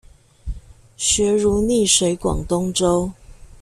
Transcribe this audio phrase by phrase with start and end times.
[0.97, 3.13] 學如逆水廣東粥